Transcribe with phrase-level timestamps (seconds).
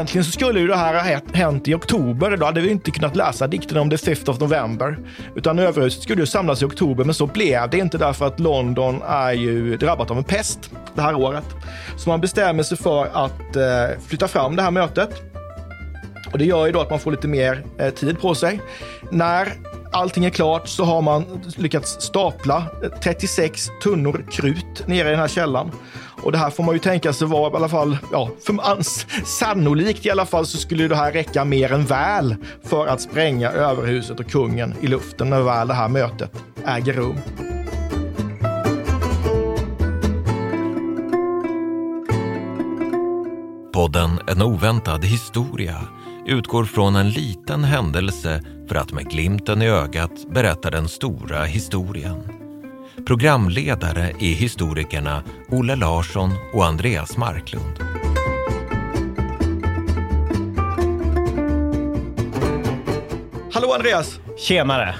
[0.00, 2.36] Egentligen så skulle ju det här ha hänt i oktober.
[2.36, 4.98] Då hade vi inte kunnat läsa dikten om the 5th of November.
[5.36, 9.02] Utan överhuset skulle ju samlas i oktober, men så blev det inte därför att London
[9.06, 11.44] är ju drabbat av en pest det här året.
[11.96, 15.10] Så man bestämmer sig för att eh, flytta fram det här mötet.
[16.32, 18.60] Och det gör ju då att man får lite mer eh, tid på sig.
[19.10, 19.52] När
[19.92, 21.24] allting är klart så har man
[21.56, 25.70] lyckats stapla eh, 36 tunnor krut nere i den här källan.
[26.22, 28.82] Och det här får man ju tänka sig vara i alla fall, ja, för
[29.24, 33.50] sannolikt i alla fall så skulle det här räcka mer än väl för att spränga
[33.50, 36.32] överhuset och kungen i luften när väl det här mötet
[36.66, 37.16] äger rum.
[43.72, 45.76] Podden En oväntad historia
[46.26, 52.39] utgår från en liten händelse för att med glimten i ögat berätta den stora historien.
[53.06, 57.78] Programledare är historikerna Olle Larsson och Andreas Marklund.
[63.52, 64.18] Hallå Andreas!
[64.38, 64.94] Tjenare!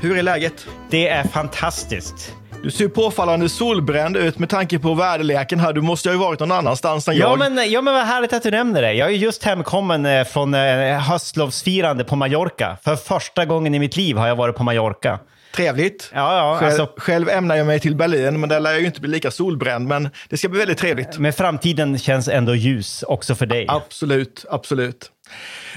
[0.00, 0.66] Hur är läget?
[0.90, 2.34] Det är fantastiskt.
[2.62, 5.72] Du ser påfallande solbränd ut med tanke på väderleken här.
[5.72, 7.38] Du måste ju ha varit någon annanstans än ja, jag.
[7.38, 8.92] Men, ja, men vad härligt att du nämner det.
[8.92, 12.76] Jag är just hemkommen eh, från eh, höstlovsfirande på Mallorca.
[12.84, 15.18] För första gången i mitt liv har jag varit på Mallorca.
[15.56, 16.10] Trevligt.
[16.14, 18.86] Ja, ja, själv, alltså, själv ämnar jag mig till Berlin, men där lär jag ju
[18.86, 19.88] inte bli lika solbränd.
[19.88, 21.18] Men det ska bli väldigt trevligt.
[21.18, 23.66] Men framtiden känns ändå ljus också för dig.
[23.68, 25.10] Absolut, absolut.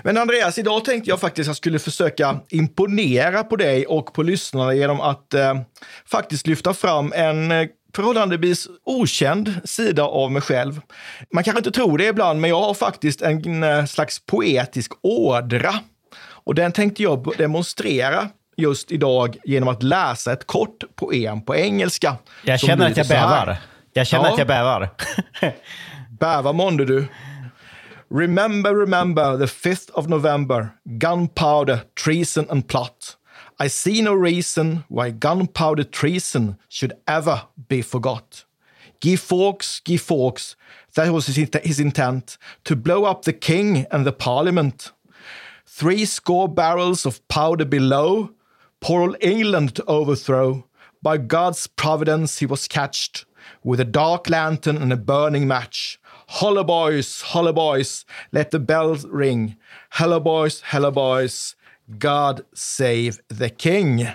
[0.04, 4.24] Men Andreas, idag tänkte jag faktiskt att jag skulle försöka imponera på dig och på
[4.24, 5.60] lyssnarna genom att eh,
[6.06, 10.82] faktiskt lyfta fram en eh, förhållandevis okänd sida av mig själv.
[11.34, 15.74] Man kanske inte tror det ibland, men jag har faktiskt en eh, slags poetisk ådra.
[16.44, 22.16] Och den tänkte jag demonstrera just idag genom att läsa ett kort poem på engelska.
[22.46, 23.58] Jag känner att jag bävar.
[23.94, 24.32] Jag känner ja.
[24.32, 24.90] att jag bävar.
[26.20, 27.08] Bäva månde du.
[28.12, 33.18] Remember, remember the 5th of November, gunpowder, treason and plot.
[33.60, 38.46] I see no reason why gunpowder treason should ever be forgot.
[39.02, 40.56] Guy Fawkes, Guy Fawkes,
[40.96, 44.92] that was his, his intent, to blow up the king and the parliament.
[45.66, 48.32] Three score barrels of powder below,
[48.80, 50.66] poor old England to overthrow.
[51.02, 53.26] By God's providence he was catched,
[53.64, 56.00] with a dark lantern and a burning match.
[56.28, 59.56] Holla boys, holla boys, let the bells ring.
[59.92, 61.56] Hello boys, hello boys,
[61.98, 64.08] God save the king.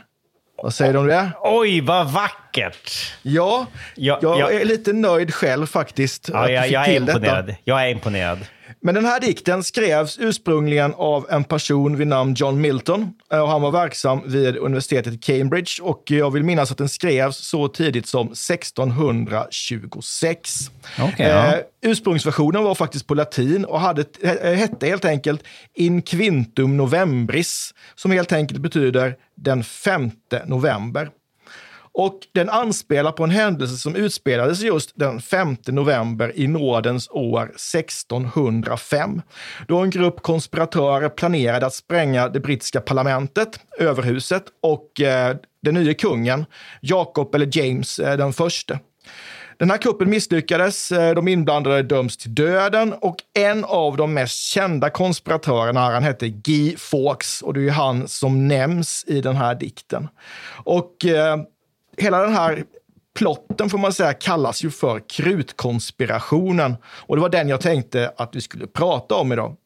[0.63, 1.31] Vad säger du om det?
[1.41, 3.13] Oj, vad vackert!
[3.23, 4.51] Ja, ja jag ja.
[4.51, 6.29] är lite nöjd själv faktiskt.
[6.33, 7.47] Ja, jag, jag är imponerad.
[7.47, 7.59] Detta.
[7.65, 8.39] Jag är imponerad.
[8.85, 13.13] Men den här dikten skrevs ursprungligen av en person vid namn John Milton.
[13.29, 17.69] Och han var verksam vid universitetet Cambridge och jag vill minnas att den skrevs så
[17.69, 20.71] tidigt som 1626.
[20.99, 21.55] Okay, ja.
[21.55, 24.05] eh, ursprungsversionen var faktiskt på latin och hade,
[24.43, 25.43] hette helt enkelt
[25.75, 31.11] In Quintum Novembris, som helt enkelt betyder den femte november.
[31.95, 37.43] Och den anspelar på en händelse som utspelades just den 5 november i nådens år
[37.45, 39.23] 1605.
[39.69, 45.95] Då en grupp konspiratörer planerade att spränga det brittiska parlamentet, överhuset och eh, den nye
[45.95, 46.45] kungen,
[46.81, 48.79] Jakob eller James eh, den förste.
[49.59, 50.93] Den här kuppen misslyckades.
[50.93, 56.29] Eh, de inblandade döms till döden och en av de mest kända konspiratörerna han hette
[56.29, 60.09] Guy Fawkes och det är han som nämns i den här dikten.
[60.65, 61.37] Och eh,
[61.97, 62.65] hela den här
[63.19, 66.77] plotten får man säga kallas ju för krutkonspirationen.
[66.87, 69.57] Och det var den jag tänkte att vi skulle prata om idag.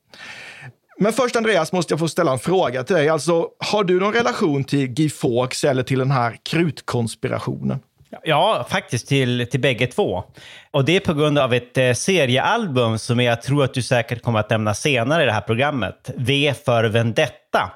[1.01, 3.09] Men först Andreas måste jag få ställa en fråga till dig.
[3.09, 7.81] Alltså, har du någon relation till Guy Fawkes eller till den här krutkonspirationen?
[8.25, 10.25] Ja, faktiskt till, till bägge två.
[10.71, 14.23] Och det är på grund av ett eh, seriealbum som jag tror att du säkert
[14.23, 16.11] kommer att nämna senare i det här programmet.
[16.17, 17.71] V för Vendetta.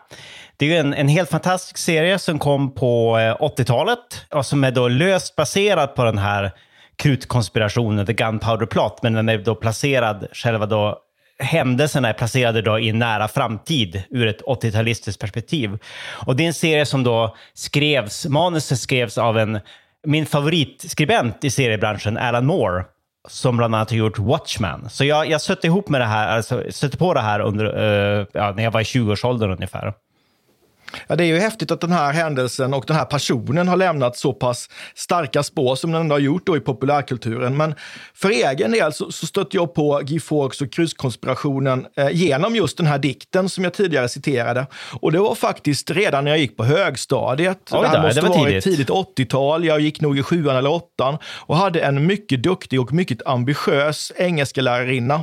[0.62, 4.70] Det är en, en helt fantastisk serie som kom på eh, 80-talet och som är
[4.70, 6.53] då löst baserad på den här
[6.97, 10.99] krutkonspirationen, The Gunpowder Plot, men den är då placerad, själva då
[11.38, 15.79] händelserna är placerade då i en nära framtid ur ett 80-talistiskt perspektiv.
[16.26, 19.61] Och det är en serie som då skrevs, manuset skrevs av en
[20.06, 22.85] min favoritskribent i seriebranschen, Alan Moore,
[23.29, 24.91] som bland annat har gjort Watchmen.
[24.91, 28.26] Så jag, jag sötte ihop med det här, alltså, sötte på det här under, uh,
[28.32, 29.93] ja, när jag var i 20-årsåldern ungefär.
[31.06, 34.16] Ja, det är ju häftigt att den här händelsen och den här personen har lämnat
[34.16, 37.56] så pass starka spår som den har gjort då i populärkulturen.
[37.56, 37.74] Men
[38.14, 42.86] för egen del så, så stötte jag på Fawkes och krysskonspirationen eh, genom just den
[42.86, 44.66] här dikten som jag tidigare citerade.
[45.00, 47.58] Och det var faktiskt redan när jag gick på högstadiet.
[47.72, 48.64] Oj, det här måste det var vara tidigt.
[48.64, 49.64] tidigt 80-tal.
[49.64, 54.12] Jag gick nog i sjuan eller åttan och hade en mycket duktig och mycket ambitiös
[54.16, 54.62] engelska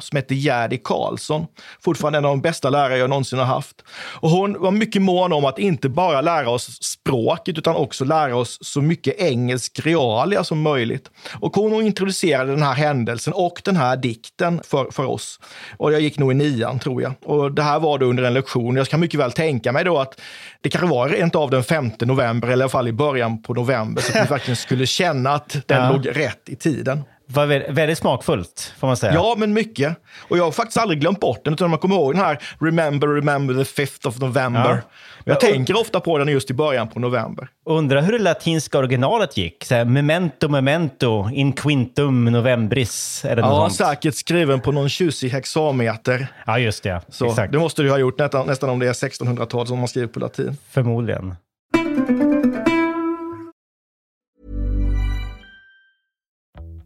[0.02, 1.46] som hette Gärdi Karlsson.
[1.82, 3.84] Fortfarande en av de bästa lärare jag någonsin har haft.
[3.92, 8.36] Och hon var mycket mån om att inte bara lära oss språket utan också lära
[8.36, 11.10] oss så mycket engelsk realia som möjligt.
[11.40, 15.40] Och hon introducerade den här händelsen och den här dikten för, för oss.
[15.78, 17.14] Och jag gick nog i nian tror jag.
[17.26, 18.76] Och det här var då under en lektion.
[18.76, 20.22] Jag kan mycket väl tänka mig då att
[20.62, 23.54] det kanske var rent av den 5 november eller i alla fall i början på
[23.54, 25.92] november så att vi verkligen skulle känna att den Ja.
[25.92, 27.04] låg rätt i tiden.
[27.34, 29.14] Var vä- väldigt smakfullt, får man säga.
[29.14, 29.98] Ja, men mycket.
[30.30, 33.08] Och jag har faktiskt aldrig glömt bort den, utan man kommer ihåg den här Remember,
[33.08, 34.70] remember the 5th of November.
[34.70, 34.82] Ja.
[35.24, 37.48] Jag tänker ofta på den just i början på november.
[37.66, 39.66] Undrar hur det latinska originalet gick.
[39.66, 43.22] Så här, memento, memento, in quintum novembris.
[43.24, 43.76] Det något Ja, sånt?
[43.76, 46.28] säkert skriven på någon tjusig hexameter.
[46.46, 47.02] Ja, just det.
[47.10, 47.52] Så Exakt.
[47.54, 50.20] det måste du ha gjort nästan, nästan om det är 1600-tal som man skriver på
[50.20, 50.58] latin.
[50.72, 51.36] Förmodligen.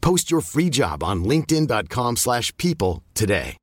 [0.00, 3.56] Post your free job on linkedin.com/people slash people today.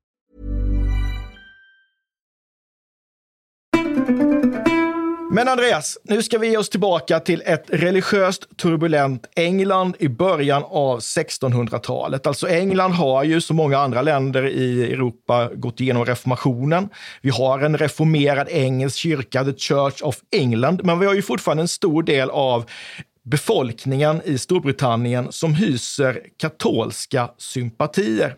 [5.30, 10.62] Men Andreas, nu ska vi ge oss tillbaka till ett religiöst turbulent England i början
[10.66, 12.26] av 1600-talet.
[12.26, 16.88] Alltså England har ju som många andra länder i Europa gått igenom reformationen.
[17.22, 21.62] Vi har en reformerad engelsk kyrka, The Church of England, men vi har ju fortfarande
[21.62, 22.64] en stor del av
[23.26, 28.36] befolkningen i Storbritannien som hyser katolska sympatier.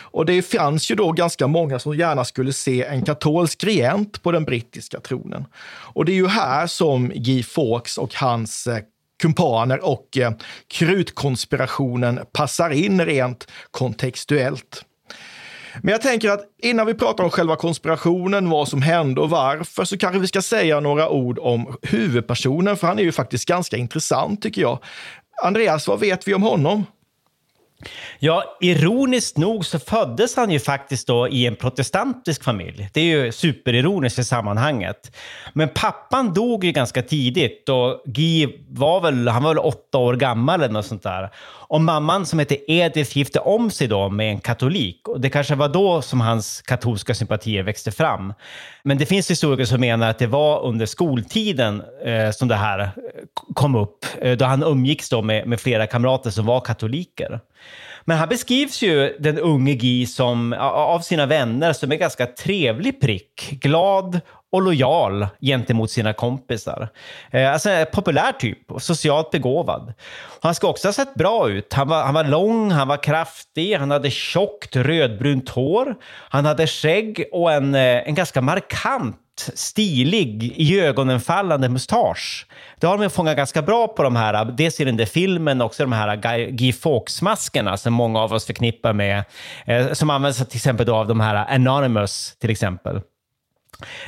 [0.00, 4.32] Och det fanns ju då ganska många som gärna skulle se en katolsk regent på
[4.32, 5.44] den brittiska tronen.
[5.64, 8.78] Och det är ju här som Guy Fawkes och hans eh,
[9.22, 10.32] kumpaner och eh,
[10.66, 14.84] krutkonspirationen passar in rent kontextuellt.
[15.80, 19.84] Men jag tänker att innan vi pratar om själva konspirationen, vad som hände och varför,
[19.84, 23.76] så kanske vi ska säga några ord om huvudpersonen, för han är ju faktiskt ganska
[23.76, 24.78] intressant tycker jag.
[25.42, 26.84] Andreas, vad vet vi om honom?
[28.18, 32.90] Ja, ironiskt nog så föddes han ju faktiskt då i en protestantisk familj.
[32.92, 35.16] Det är ju superironiskt i sammanhanget.
[35.52, 40.14] Men pappan dog ju ganska tidigt och Guy var väl, han var väl åtta år
[40.14, 41.30] gammal eller något sånt där.
[41.72, 45.08] Och mamman som hette Edith gifte om sig då med en katolik.
[45.08, 48.34] Och det kanske var då som hans katolska sympatier växte fram.
[48.82, 52.78] Men det finns historiker som menar att det var under skoltiden eh, som det här
[52.78, 52.90] eh,
[53.54, 54.06] kom upp.
[54.20, 57.40] Eh, då han umgicks då med, med flera kamrater som var katoliker.
[58.04, 63.00] Men här beskrivs ju, den unge Guy, som, av sina vänner som en ganska trevlig
[63.00, 63.50] prick.
[63.50, 64.20] Glad
[64.52, 66.88] och lojal gentemot sina kompisar.
[67.30, 69.92] Eh, alltså en populär typ och socialt begåvad.
[70.40, 71.72] Han ska också ha sett bra ut.
[71.72, 75.94] Han var, han var lång, han var kraftig, han hade tjockt rödbrunt hår.
[76.28, 79.18] Han hade skägg och en, eh, en ganska markant
[79.54, 82.46] stilig, i ögonen fallande mustasch.
[82.80, 85.66] Det har de fångat ganska bra på de här, dels i den där filmen och
[85.66, 86.16] också de här
[86.50, 89.24] Guy, Fawkes-maskerna som många av oss förknippar med,
[89.66, 93.00] eh, som används till exempel då av de här Anonymous till exempel.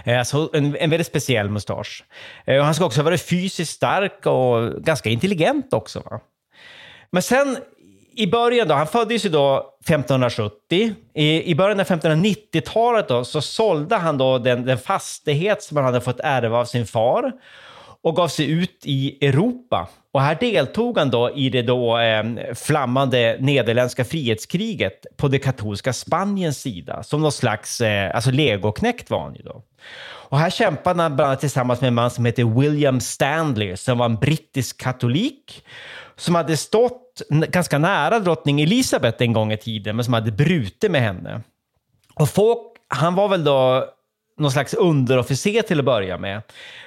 [0.05, 2.05] Eh, alltså en, en väldigt speciell mustasch.
[2.45, 6.01] Eh, och Han ska också ha varit fysiskt stark och ganska intelligent också.
[6.01, 6.21] Va?
[7.11, 7.57] Men sen
[8.17, 10.95] i början då, han föddes ju då 1570.
[11.15, 15.87] I, i början av 1590-talet då, så sålde han då den, den fastighet som han
[15.87, 17.33] hade fått ärva av sin far
[18.05, 19.89] och gav sig ut i Europa.
[20.13, 25.93] Och här deltog han då i det då eh, flammande nederländska frihetskriget på det katolska
[25.93, 27.03] Spaniens sida.
[27.03, 29.63] Som någon slags, eh, alltså legoknäckt var han ju då.
[30.05, 33.99] Och här kämpade han bland annat tillsammans med en man som heter William Stanley som
[33.99, 35.65] var en brittisk katolik
[36.17, 40.91] som hade stått ganska nära drottning Elisabeth en gång i tiden men som hade brutit
[40.91, 41.41] med henne.
[42.15, 42.59] Och folk,
[42.89, 43.89] han var väl då
[44.39, 46.43] någon slags underofficer till att börja med.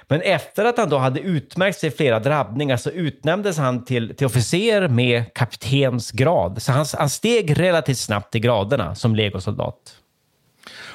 [0.08, 4.16] Men efter att han då hade utmärkt sig i flera drabbningar så utnämndes han till,
[4.16, 6.62] till officer med kaptensgrad.
[6.62, 9.96] Så han, han steg relativt snabbt i graderna som legosoldat.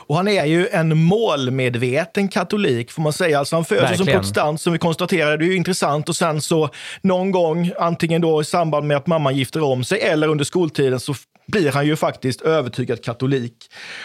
[0.04, 3.38] Och han är ju en målmedveten katolik, får man säga.
[3.38, 5.36] Alltså han föds som protestant, som vi konstaterade.
[5.36, 6.08] Det är ju intressant.
[6.08, 6.68] Och sen så
[7.02, 11.00] någon gång, antingen då i samband med att mamman gifter om sig eller under skoltiden,
[11.00, 11.14] så
[11.46, 13.56] blir han ju faktiskt övertygad katolik.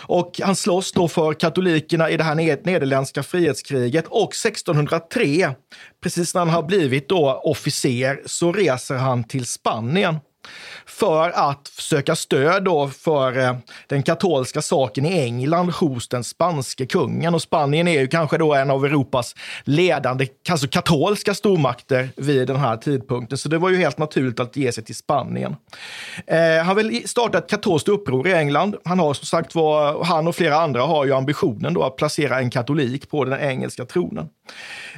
[0.01, 5.55] Och han slåss då för katolikerna i det här nederländska frihetskriget och 1603,
[6.03, 10.15] precis när han har blivit då officer, så reser han till Spanien
[10.85, 13.55] för att söka stöd då för eh,
[13.87, 17.33] den katolska saken i England hos den spanske kungen.
[17.33, 22.55] Och Spanien är ju kanske då en av Europas ledande alltså katolska stormakter vid den
[22.55, 23.37] här tidpunkten.
[23.37, 25.55] Så det var ju helt naturligt att ge sig till Spanien.
[26.27, 28.75] Eh, han vill starta ett katolskt uppror i England.
[28.85, 32.39] Han har som sagt var, han och flera andra har ju ambitionen då att placera
[32.39, 34.29] en katolik på den engelska tronen.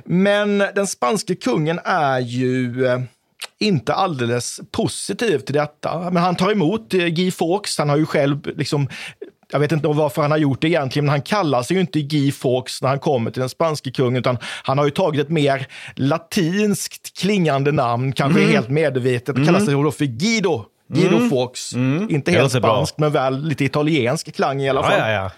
[0.05, 2.99] Men den spanske kungen är ju eh,
[3.59, 6.09] inte alldeles positiv till detta.
[6.11, 7.77] Men han tar emot eh, Guy Fawkes.
[7.77, 8.89] Han har ju själv liksom
[9.51, 12.01] jag vet inte varför han har gjort det egentligen, men han kallar sig ju inte
[12.01, 15.29] Guy Fawkes när han kommer till den spanske kungen, utan han har ju tagit ett
[15.29, 18.51] mer latinskt klingande namn, kanske mm.
[18.51, 19.45] helt medvetet, mm.
[19.45, 20.65] kallar sig då för Guido.
[20.93, 21.29] Guido mm.
[21.29, 21.73] Fawkes.
[21.73, 22.09] Mm.
[22.09, 24.99] Inte helt spanskt, men väl lite italiensk klang i alla fall.
[24.99, 25.31] Ja, ja,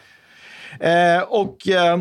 [0.80, 0.88] ja.
[0.88, 1.98] Eh, och eh,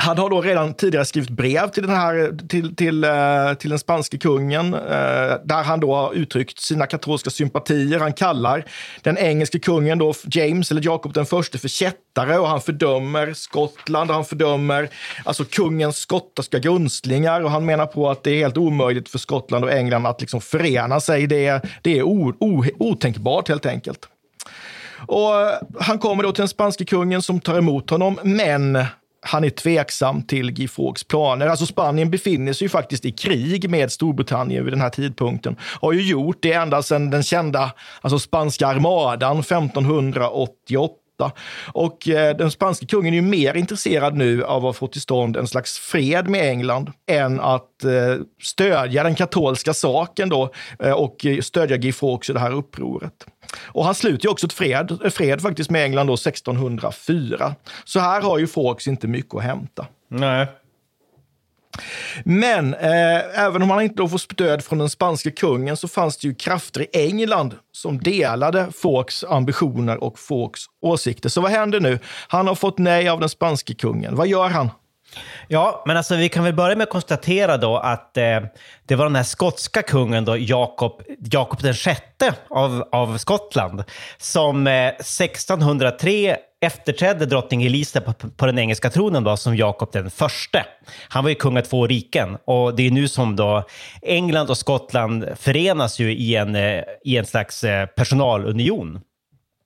[0.00, 3.78] han har då redan tidigare skrivit brev till den, här, till, till, eh, till den
[3.78, 4.80] spanske kungen eh,
[5.44, 7.98] där han då har uttryckt sina katolska sympatier.
[7.98, 8.64] Han kallar
[9.02, 14.10] den engelske kungen då James, eller Jakob den förste, för kättare och han fördömer Skottland
[14.10, 14.88] och han fördömer
[15.24, 19.64] alltså kungens skottiska gunstlingar och han menar på att det är helt omöjligt för Skottland
[19.64, 21.26] och England att liksom förena sig.
[21.26, 24.08] Det, det är o, o, otänkbart helt enkelt.
[25.06, 28.78] Och eh, han kommer då till den spanske kungen som tar emot honom, men
[29.22, 31.46] han är tveksam till Guy Fawkes planer.
[31.46, 35.56] Alltså Spanien befinner sig ju faktiskt i krig med Storbritannien vid den här tidpunkten.
[35.80, 40.99] Har ju gjort det ända sedan den kända alltså spanska armadan 1588.
[41.72, 45.36] Och eh, den spanske kungen är ju mer intresserad nu av att få till stånd
[45.36, 51.26] en slags fred med England än att eh, stödja den katolska saken då eh, och
[51.26, 53.26] eh, stödja Guy Fawkes i det här upproret.
[53.62, 57.54] Och han sluter ju också ett fred, fred faktiskt med England då 1604.
[57.84, 59.86] Så här har ju Fawkes inte mycket att hämta.
[60.08, 60.46] Nej.
[62.24, 66.16] Men eh, även om han inte då får stöd från den spanska kungen så fanns
[66.16, 71.28] det ju krafter i England som delade Fawkes ambitioner och Fawkes åsikter.
[71.28, 71.98] Så vad händer nu?
[72.28, 74.16] Han har fått nej av den spanske kungen.
[74.16, 74.70] Vad gör han?
[75.48, 78.40] Ja, men alltså vi kan väl börja med att konstatera då att eh,
[78.86, 83.84] det var den här skotska kungen då, Jakob, Jakob den sjätte av, av Skottland,
[84.18, 90.10] som eh, 1603 efterträdde drottning Elisabeth på, på, den engelska tronen då, som Jakob den
[90.10, 90.66] förste.
[91.08, 93.64] Han var ju kung av två riken och det är nu som då
[94.02, 99.00] England och Skottland förenas ju i en, eh, i en slags eh, personalunion.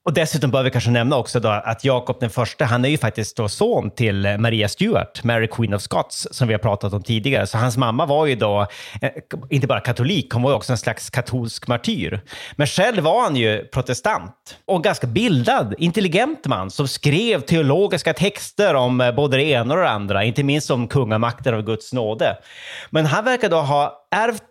[0.05, 2.99] Och dessutom bör vi kanske nämna också då att Jakob den första, han är ju
[2.99, 7.03] faktiskt då son till Maria Stuart, Mary Queen of Scots, som vi har pratat om
[7.03, 7.47] tidigare.
[7.47, 8.67] Så hans mamma var ju då
[9.03, 9.11] eh,
[9.51, 12.21] inte bara katolik, hon var ju också en slags katolsk martyr.
[12.57, 18.75] Men själv var han ju protestant och ganska bildad, intelligent man som skrev teologiska texter
[18.75, 22.37] om eh, både det ena och det andra, inte minst om kungamakten av Guds nåde.
[22.91, 24.43] Men han verkar då ha ärvt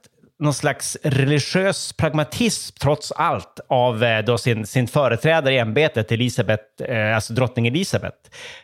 [0.43, 6.63] någon slags religiös pragmatism trots allt av eh, då sin, sin företrädare i ämbetet, Elisabeth,
[6.83, 8.17] eh, alltså drottning Elisabeth.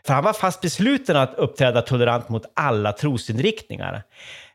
[0.06, 4.04] För han var fast besluten att uppträda tolerant mot alla trosinriktningar.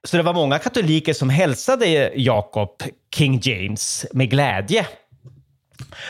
[0.04, 2.82] Så det var många katoliker som hälsade Jakob,
[3.14, 4.86] King James, med glädje.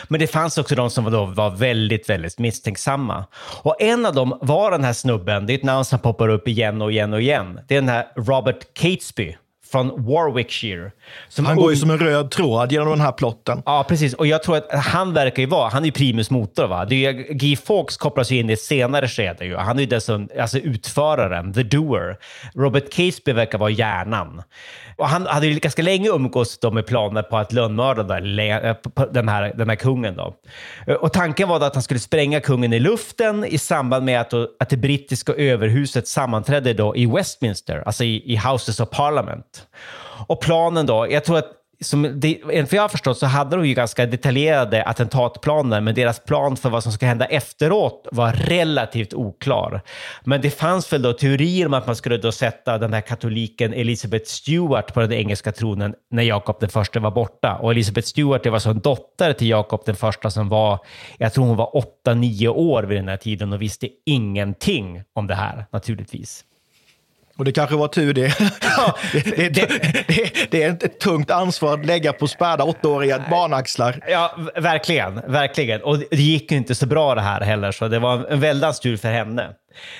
[0.09, 3.25] Men det fanns också de som då var väldigt, väldigt misstänksamma.
[3.62, 6.49] Och en av dem var den här snubben, det är ett namn som poppar upp
[6.49, 7.61] igen och igen och igen.
[7.68, 9.37] Det är den här Robert Catesby
[9.73, 10.90] från Warwickshire.
[11.28, 13.62] Som Han går ju som en röd tråd genom den här plotten.
[13.66, 14.14] Ja, precis.
[14.14, 16.85] Och jag tror att han verkar ju vara, han är ju primus motor va?
[16.85, 19.56] Det är Guy Fawkes kopplas ju in i ett senare skede ju.
[19.56, 22.16] Han är ju dessutom alltså utföraren, the doer.
[22.54, 24.42] Robert Catesby verkar vara hjärnan.
[24.96, 29.34] Och han hade ju ganska länge umgås då med planer på att lönnmörda den eh,
[29.34, 30.34] här, den här kungen då.
[30.86, 34.20] Eh, och tanken var då att han skulle spränga kungen i luften i samband med
[34.20, 38.90] att, då, att det brittiska överhuset sammanträdde då i Westminster, alltså i, i Houses of
[38.90, 39.66] Parliament.
[40.26, 43.57] Och planen då, jag tror att som det, enligt vad jag har förstått så hade
[43.57, 48.33] de ju ganska detaljerade attentatplaner, men deras plan för vad som ska hända efteråt var
[48.33, 49.81] relativt oklar.
[50.25, 53.75] Men det fanns väl då teorier om att man skulle då sätta den här katoliken
[53.75, 57.59] Elizabeth Stuart på den engelska tronen när Jakob den första var borta.
[57.62, 60.78] Och Elizabeth Stuart det var så en dotter till Jakob den första som var,
[61.19, 65.35] jag tror hon var 8-9 år vid den här tiden och visste ingenting om det
[65.35, 66.45] här naturligtvis.
[67.37, 68.35] Och det kanske var tur det.
[69.12, 69.67] det, det,
[70.09, 74.00] det, det är ett tungt ansvar att lägga på späda åttaåriga barnaxlar.
[74.09, 75.21] Ja, verkligen.
[75.26, 75.83] verkligen.
[75.83, 78.81] Och det gick ju inte så bra det här heller, så det var en väldans
[78.81, 79.50] tur för henne.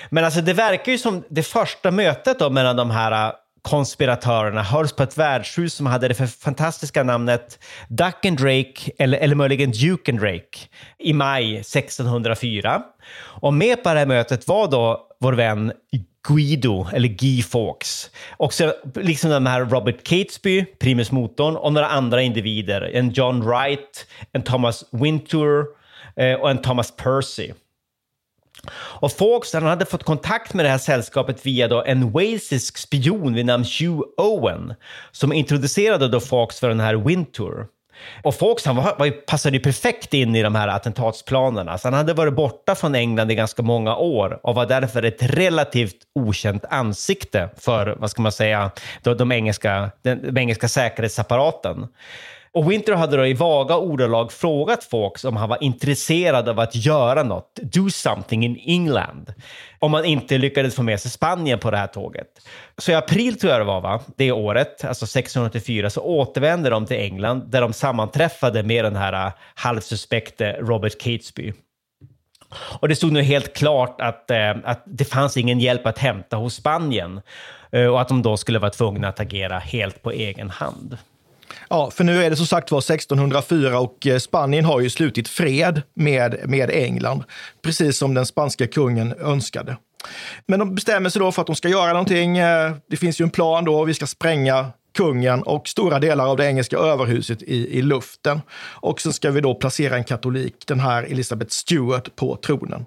[0.09, 4.63] Men alltså det verkar ju som det första mötet då mellan de här äh, konspiratörerna
[4.63, 9.35] hölls på ett värdshus som hade det för fantastiska namnet Duck and Drake, eller, eller
[9.35, 10.59] möjligen Duke and Drake,
[10.99, 12.81] i maj 1604.
[13.17, 15.71] Och med på det här mötet var då vår vän
[16.27, 18.09] Guido, eller Guy Fawkes.
[18.37, 22.81] Och så, liksom de här Robert Catesby, primus motorn, och några andra individer.
[22.81, 25.65] En John Wright, en Thomas Wintour
[26.15, 27.51] eh, och en Thomas Percy.
[28.73, 33.33] Och Fawkes han hade fått kontakt med det här sällskapet via då en walesisk spion
[33.33, 34.73] vid namn Hugh Owen
[35.11, 37.67] som introducerade då Fawkes för den här Wintour.
[38.23, 41.77] Och Fawkes han var, var, passade ju perfekt in i de här attentatsplanerna.
[41.77, 45.23] Så han hade varit borta från England i ganska många år och var därför ett
[45.23, 48.71] relativt okänt ansikte för, vad ska man säga,
[49.01, 51.87] de, de engelska, den, den engelska säkerhetsapparaten.
[52.55, 56.75] Och Winter hade då i vaga ordalag frågat Fawkes om han var intresserad av att
[56.75, 59.33] göra något, do something in England,
[59.79, 62.27] om man inte lyckades få med sig Spanien på det här tåget.
[62.77, 64.01] Så i april tror jag det var, va?
[64.15, 69.27] det året, alltså 1684, så återvände de till England där de sammanträffade med den här
[69.27, 71.53] äh, halvsuspekte Robert Catesby.
[72.79, 76.37] Och det stod nu helt klart att, eh, att det fanns ingen hjälp att hämta
[76.37, 77.21] hos Spanien
[77.71, 80.97] eh, och att de då skulle vara tvungna att agera helt på egen hand.
[81.69, 85.27] Ja, för nu är det som sagt var 1604 och eh, Spanien har ju slutit
[85.27, 87.23] fred med, med England,
[87.63, 89.77] precis som den spanska kungen önskade.
[90.47, 92.37] Men de bestämmer sig då för att de ska göra någonting.
[92.37, 96.37] Eh, det finns ju en plan då, vi ska spränga kungen och stora delar av
[96.37, 98.41] det engelska överhuset i, i luften.
[98.57, 102.85] Och sen ska vi då placera en katolik, den här Elizabeth Stuart, på tronen.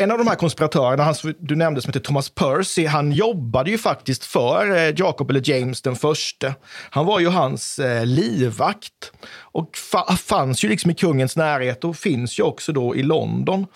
[0.00, 3.78] En av de här konspiratörerna, han du nämnde som heter Thomas Percy, han jobbade ju
[3.78, 6.54] faktiskt för eh, Jacob eller James den förste.
[6.90, 11.96] Han var ju hans eh, livvakt och fa- fanns ju liksom i kungens närhet och
[11.96, 13.66] finns ju också då i London.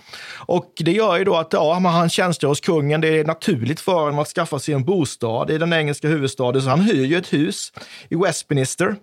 [0.46, 3.00] Och det gör ju då att ja, han tjänstgör hos kungen.
[3.00, 6.68] Det är naturligt för honom att skaffa sig en bostad i den engelska huvudstaden, så
[6.68, 7.72] han hyr ju ett hus
[8.08, 8.96] i Westminster.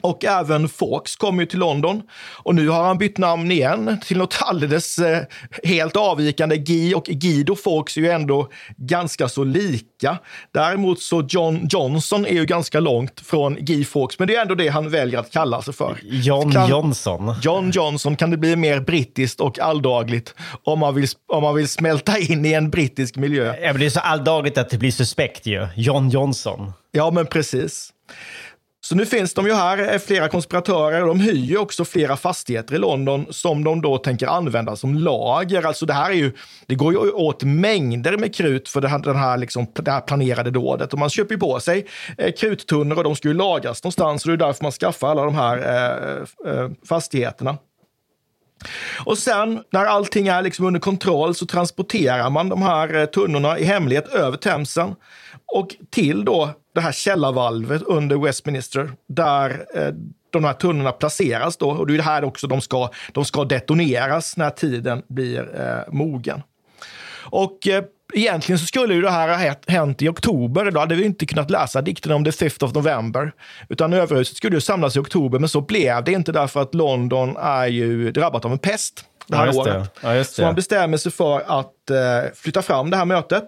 [0.00, 2.02] Och även Fawkes kom ju till London.
[2.42, 5.22] Och nu har han bytt namn igen till något alldeles eh,
[5.64, 6.56] helt avvikande.
[6.56, 10.18] Guy och Guido Fawkes är ju ändå ganska så lika.
[10.54, 14.54] Däremot så John Johnson är ju ganska långt från Guy Fawkes, men det är ändå
[14.54, 15.96] det han väljer att kalla sig för.
[16.02, 17.34] John Kan- Johnson.
[17.42, 21.68] John Johnson kan det bli mer brittiskt och alldagligt om man vill, om man vill
[21.68, 23.54] smälta in i en brittisk miljö.
[23.62, 25.66] Ja, men det är så alldagligt att det blir suspekt ju.
[25.76, 26.72] John Johnson.
[26.92, 27.90] Ja, men precis.
[28.90, 31.00] Så nu finns de ju här, eh, flera konspiratörer.
[31.00, 35.66] De hyr ju också flera fastigheter i London som de då tänker använda som lager.
[35.66, 36.32] Alltså det här är ju,
[36.66, 40.00] det går ju åt mängder med krut för det här, den här, liksom, det här
[40.00, 40.92] planerade dådet.
[40.92, 41.86] Och man köper ju på sig
[42.18, 44.24] eh, kruttunnor och de ska ju lagras någonstans.
[44.24, 47.58] Och det är därför man skaffar alla de här eh, eh, fastigheterna.
[49.04, 53.58] Och sen när allting är liksom under kontroll så transporterar man de här eh, tunnorna
[53.58, 54.94] i hemlighet över Themsen
[55.46, 59.88] och till då det här källarvalvet under Westminster där eh,
[60.30, 61.70] de här tunnorna placeras då.
[61.70, 65.92] Och det är det här också de ska, de ska detoneras när tiden blir eh,
[65.94, 66.42] mogen.
[67.22, 70.70] Och eh, egentligen så skulle ju det här ha hä- hänt i oktober.
[70.70, 73.32] Då hade vi inte kunnat läsa dikten om the 5th of November.
[73.68, 77.36] Utan överhuset skulle ju samlas i oktober, men så blev det inte därför att London
[77.36, 79.76] är ju drabbat av en pest det här Ja, just det.
[79.76, 79.90] året.
[80.18, 83.44] Ja, Så man bestämmer sig för att eh, flytta fram det här mötet.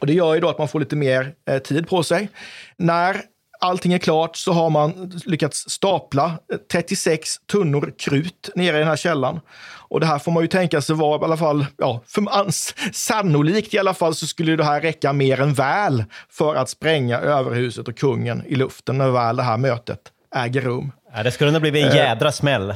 [0.00, 2.28] Och det gör ju då att man får lite mer eh, tid på sig.
[2.76, 3.22] När
[3.60, 8.88] allting är klart så har man lyckats stapla eh, 36 tunnor krut nere i den
[8.88, 9.40] här källan.
[9.88, 12.52] Och det här får man ju tänka sig vara i alla fall, ja, för man,
[12.92, 17.18] sannolikt i alla fall så skulle det här räcka mer än väl för att spränga
[17.18, 20.00] överhuset och kungen i luften när väl det här mötet
[20.36, 20.92] äger rum.
[21.14, 22.74] Ja, det skulle nog blivit en jädra smäll.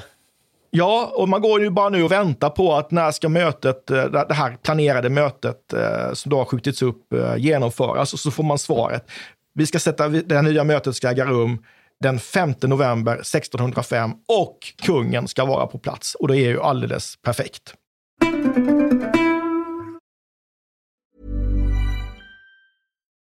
[0.71, 4.05] Ja, och man går ju bara nu och väntar på att när ska mötet, eh,
[4.05, 8.45] det här planerade mötet eh, som då har skjutits upp eh, genomföras och så får
[8.45, 9.11] man svaret.
[9.55, 11.65] Vi ska sätta, det här nya mötet ska äga rum
[12.01, 16.15] den 5 november 1605 och kungen ska vara på plats.
[16.15, 17.75] Och det är ju alldeles perfekt.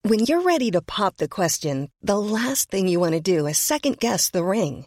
[0.08, 3.58] When you're ready to pop the question, the last thing you want to do is
[3.58, 4.86] second guess the ring.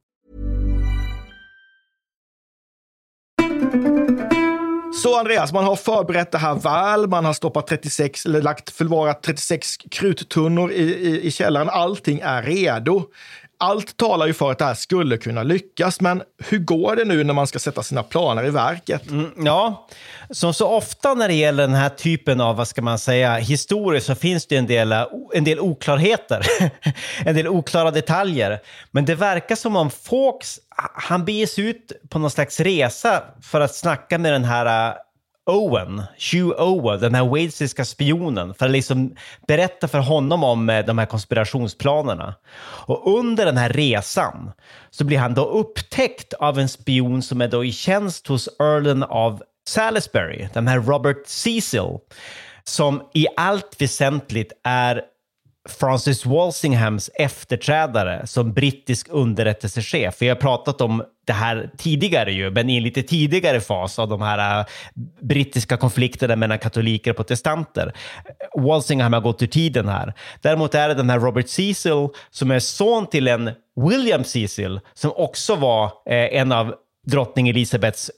[5.03, 7.07] Så Andreas, man har förberett det här väl.
[7.07, 11.69] Man har stoppat 36, eller lagt förvarat 36 kruttunnor i, i, i källaren.
[11.69, 13.03] Allting är redo.
[13.63, 17.23] Allt talar ju för att det här skulle kunna lyckas, men hur går det nu
[17.23, 19.09] när man ska sätta sina planer i verket?
[19.09, 19.87] Mm, ja,
[20.29, 24.01] som så ofta när det gäller den här typen av, vad ska man säga, historier
[24.01, 24.95] så finns det en del,
[25.33, 26.45] en del oklarheter.
[27.25, 28.59] en del oklara detaljer.
[28.91, 30.59] Men det verkar som om Fawkes,
[30.93, 34.93] han beger sig ut på någon slags resa för att snacka med den här
[35.51, 39.15] Owen, Hugh Owen, den här walesiska spionen, för att liksom
[39.47, 42.35] berätta för honom om eh, de här konspirationsplanerna.
[42.85, 44.51] Och under den här resan
[44.89, 49.03] så blir han då upptäckt av en spion som är då i tjänst hos Earlen
[49.03, 51.97] av Salisbury, den här Robert Cecil,
[52.63, 55.01] som i allt väsentligt är
[55.69, 60.15] Francis Walsinghams efterträdare som brittisk underrättelsechef.
[60.19, 64.09] Vi har pratat om det här tidigare ju, men i en lite tidigare fas av
[64.09, 64.65] de här äh,
[65.21, 67.93] brittiska konflikterna mellan katoliker och protestanter.
[68.57, 70.13] Walsingham har gått ur tiden här.
[70.41, 73.51] Däremot är det den här Robert Cecil som är son till en
[73.89, 76.75] William Cecil som också var äh, en av
[77.07, 78.11] drottning Elisabeths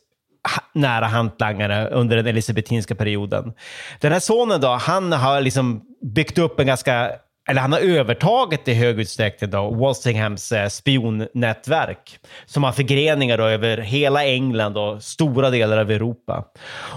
[0.74, 3.54] nära hantlangare under den elisabetinska perioden.
[4.00, 7.12] Den här sonen då, han har liksom byggt upp en ganska
[7.50, 13.44] eller han har övertagit i hög utsträckning då, Walsinghams eh, spionnätverk som har förgreningar då
[13.44, 16.46] över hela England och stora delar av Europa.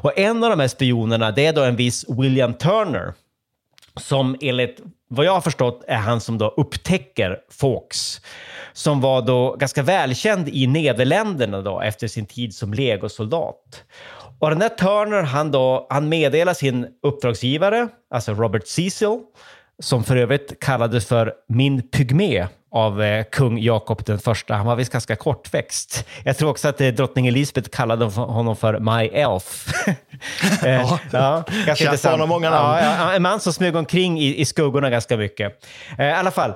[0.03, 3.15] Och en av de här spionerna det är då en viss William Turner
[3.97, 8.21] som enligt vad jag har förstått är han som då upptäcker Fawkes
[8.73, 13.85] som var då ganska välkänd i Nederländerna då efter sin tid som legosoldat.
[14.39, 19.21] Och den här Turner, han, då, han meddelar sin uppdragsgivare, alltså Robert Cecil,
[19.83, 24.55] som för övrigt kallades för min pygmé av eh, kung Jakob den första.
[24.55, 26.07] Han var visst ganska kortväxt.
[26.25, 29.67] Jag tror också att eh, drottning Elisabeth kallade honom för My Elf.
[30.65, 32.13] eh, ja, ja, ganska intressant.
[32.13, 32.85] Honom många namn.
[32.85, 35.65] Ja, en man som smög omkring i, i skuggorna ganska mycket.
[35.99, 36.55] I alla fall,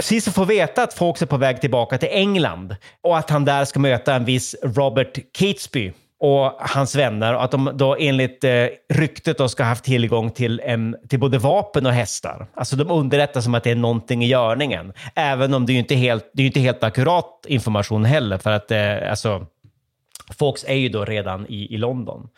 [0.00, 3.64] Cicero får veta att Fawkes är på väg tillbaka till England och att han där
[3.64, 8.66] ska möta en viss Robert Catesby och hans vänner och att de då enligt eh,
[8.88, 12.46] ryktet då ska ha haft tillgång till, en, till både vapen och hästar.
[12.54, 14.92] Alltså de underrättar som att det är någonting i görningen.
[15.14, 18.70] Även om det är inte helt, det är inte helt akkurat information heller för att
[18.70, 19.46] eh, alltså,
[20.38, 22.28] Fawkes är ju då redan i, i London.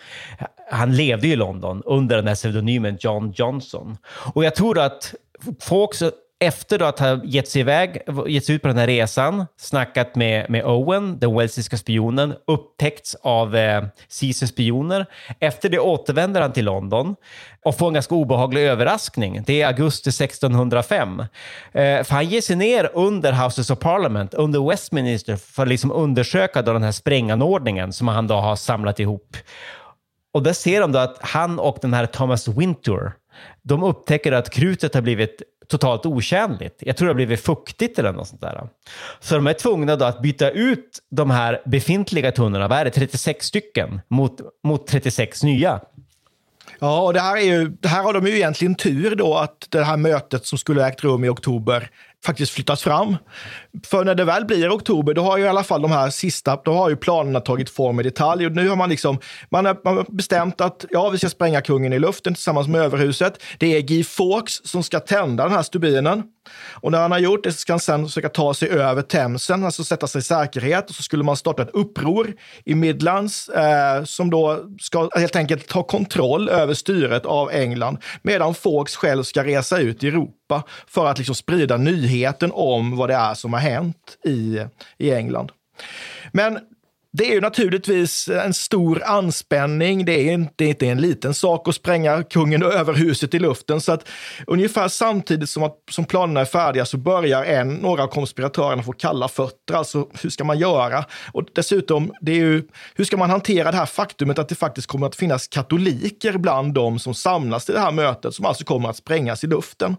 [0.71, 3.97] Han levde ju i London under den här pseudonymen John Johnson.
[4.35, 5.14] Och jag tror att
[5.61, 6.03] Fawkes
[6.43, 10.15] efter då att ha gett sig iväg, gett sig ut på den här resan, snackat
[10.15, 13.85] med, med Owen, den walesiska spionen, upptäckts av eh,
[14.21, 15.07] Caesars spioner.
[15.41, 17.17] Efter det återvänder han till London
[17.65, 19.43] och får en ganska obehaglig överraskning.
[19.47, 21.21] Det är augusti 1605.
[21.21, 21.27] Eh,
[21.73, 26.63] för han ger sig ner under Houses of Parliament, under Westminster, för att liksom undersöka
[26.63, 29.37] då den här spränganordningen som han då har samlat ihop.
[30.35, 33.13] Och där ser de då att han och den här Thomas Wintour,
[33.63, 36.77] de upptäcker att krutet har blivit totalt otjänligt.
[36.79, 38.68] Jag tror det har blivit fuktigt eller något sånt där.
[39.20, 42.90] Så de är tvungna då att byta ut de här befintliga tunnorna, vad är det,
[42.90, 45.81] 36 stycken, mot, mot 36 nya.
[46.79, 49.66] Ja, och det här, är ju, det här har de ju egentligen tur då att
[49.68, 51.90] det här mötet som skulle ägt rum i oktober
[52.25, 53.17] faktiskt flyttas fram.
[53.87, 56.57] För när det väl blir oktober, då har ju i alla fall de här sista,
[56.65, 58.47] då har ju planerna tagit form i detalj.
[58.47, 59.19] Och nu har man liksom,
[59.51, 62.81] man har, man har bestämt att ja, vi ska spränga kungen i luften tillsammans med
[62.81, 63.43] överhuset.
[63.59, 66.23] Det är Guy Fawkes som ska tända den här stubinen.
[66.75, 69.65] Och när han har gjort det så ska han sen försöka ta sig över Themsen,
[69.65, 70.91] alltså sätta sig i säkerhet.
[70.91, 75.69] Och så skulle man starta ett uppror i Midlands eh, som då ska helt enkelt
[75.69, 77.99] ta kontroll över styret av England.
[78.23, 83.09] Medan Fawkes själv ska resa ut i Europa för att liksom sprida nyheten om vad
[83.09, 84.67] det är som har hänt i,
[84.99, 85.53] i England.
[86.33, 86.59] Men
[87.14, 90.05] det är ju naturligtvis en stor anspänning.
[90.05, 93.81] Det är inte, inte en liten sak att spränga kungen över huset i luften.
[93.81, 94.09] Så att
[94.46, 98.92] ungefär samtidigt som, att, som planerna är färdiga så börjar en, några av konspiratörerna få
[98.92, 99.75] kalla fötter.
[99.75, 101.05] Alltså hur ska man göra?
[101.33, 102.62] Och dessutom, det är ju,
[102.94, 106.75] hur ska man hantera det här faktumet att det faktiskt kommer att finnas katoliker bland
[106.75, 109.96] de som samlas till det här mötet som alltså kommer att sprängas i luften.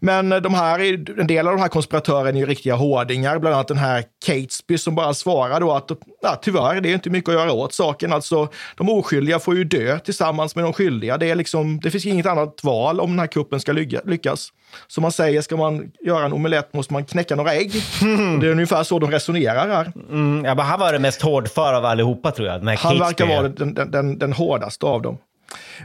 [0.00, 0.80] Men eh, de här,
[1.20, 4.78] en del av de här konspiratörerna är ju riktiga hårdingar, bland annat den här Catesby
[4.78, 5.90] som bara svarar då att
[6.34, 8.12] ja, tyvärr, det är inte mycket att göra åt saken.
[8.12, 11.18] Alltså, de oskyldiga får ju dö tillsammans med de skyldiga.
[11.18, 14.52] Det, är liksom, det finns inget annat val om den här kuppen ska lyckas.
[14.86, 17.72] Som man säger, ska man göra en omelett måste man knäcka några ägg.
[18.02, 18.40] Mm.
[18.40, 19.92] Det är ungefär så de resonerar här.
[20.10, 22.76] Mm, ja, men han var den mest hårdför av allihopa tror jag.
[22.76, 25.18] Han verkar vara den, den, den, den hårdaste av dem.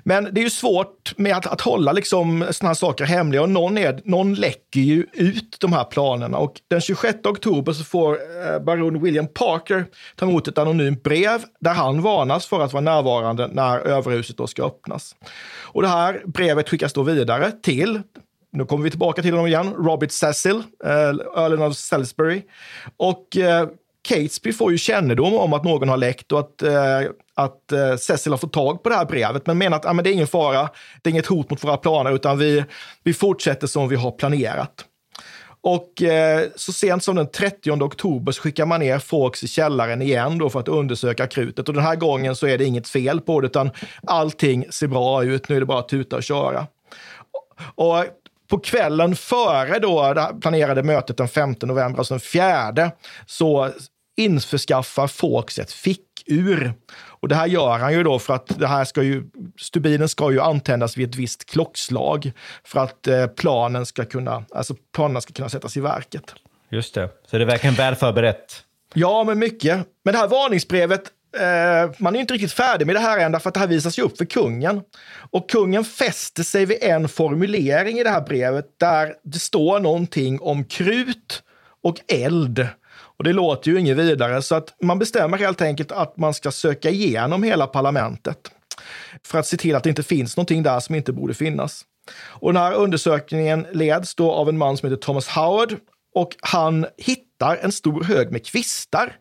[0.04, 3.50] Men det är ju svårt med att, att hålla liksom såna här saker hemliga och
[3.50, 6.38] någon, är, någon läcker ju ut de här planerna.
[6.38, 11.44] Och den 26 oktober så får eh, baron William Parker ta emot ett anonymt brev
[11.60, 15.16] där han varnas för att vara närvarande när överhuset då ska öppnas.
[15.62, 18.02] Och det här brevet skickas då vidare till
[18.52, 22.42] nu kommer vi tillbaka till honom igen, Robert Cecil, eh, Earlen of Salisbury.
[22.98, 23.68] Och eh,
[24.02, 27.02] Catesby får ju kännedom om att någon har läckt och att, eh,
[27.40, 30.04] att eh, Cecil har fått tag på det här brevet, men menar att ah, men
[30.04, 30.70] det är ingen fara,
[31.02, 32.64] det är inget hot mot våra planer, utan vi,
[33.04, 34.86] vi fortsätter som vi har planerat.
[35.62, 40.02] Och eh, så sent som den 30 oktober så skickar man ner Fawkes i källaren
[40.02, 41.68] igen då för att undersöka krutet.
[41.68, 43.72] Och den här gången så är det inget fel på det, utan
[44.08, 45.50] allting ser bra ut.
[45.50, 46.68] Nu är det bara att tuta och köra.
[47.76, 48.06] Och
[48.50, 52.92] på kvällen före då det planerade mötet den 5 november, alltså den fjärde,
[53.26, 53.70] så
[54.18, 56.74] införskaffar Fawkes ett fickur.
[57.20, 59.24] Och det här gör han ju då för att det här ska ju,
[59.60, 62.32] stubinen ska ju antändas vid ett visst klockslag
[62.64, 66.34] för att eh, planen ska kunna, alltså planerna ska kunna sättas i verket.
[66.70, 68.64] Just det, så det är verkligen väl förberett.
[68.94, 69.88] Ja, men mycket.
[70.04, 71.04] Men det här varningsbrevet
[71.38, 74.00] Eh, man är inte riktigt färdig med det här än, för att det här visas
[74.00, 74.82] ju upp för kungen.
[75.32, 80.42] Och kungen fäster sig vid en formulering i det här brevet där det står någonting
[80.42, 81.44] om krut
[81.84, 82.68] och eld.
[83.20, 86.52] Och det låter ju inget vidare, så att man bestämmer helt enkelt att man ska
[86.52, 88.52] söka igenom hela parlamentet
[89.26, 91.86] för att se till att det inte finns någonting där som inte borde finnas.
[92.22, 95.76] Och den här undersökningen leds då av en man som heter Thomas Howard
[96.16, 99.16] och han hittar en stor hög med kvistar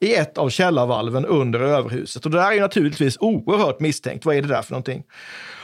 [0.00, 2.24] i ett av källarvalven under överhuset.
[2.24, 4.24] Och det där är naturligtvis oerhört misstänkt.
[4.24, 5.02] Vad är det där för någonting?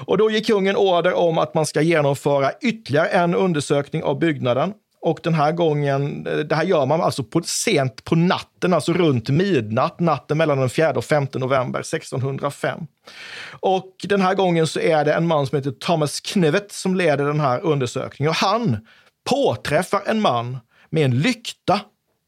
[0.07, 4.73] Och då ger kungen order om att man ska genomföra ytterligare en undersökning av byggnaden.
[5.03, 9.29] Och den här gången, det här gör man alltså på, sent på natten, alltså runt
[9.29, 12.81] midnatt, natten mellan den 4 och 5 november 1605.
[13.61, 17.25] Och den här gången så är det en man som heter Thomas Knivet som leder
[17.25, 18.31] den här undersökningen.
[18.31, 18.87] Och han
[19.31, 20.59] påträffar en man
[20.91, 21.81] med en lykta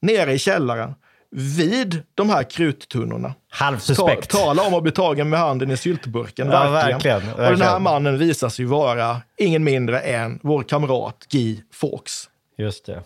[0.02, 0.94] nere i källaren
[1.36, 3.34] vid de här kruttunnorna.
[3.50, 4.30] Halvsuspekt.
[4.30, 6.50] Ta, tala om att bli tagen med handen i syltburken.
[6.50, 6.98] Ja, verkligen.
[6.98, 7.52] verkligen, verkligen.
[7.52, 12.28] Och den här mannen visar sig vara ingen mindre än vår kamrat Guy Fawkes.
[12.56, 13.02] Just det.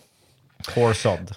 [0.75, 1.35] Horsod.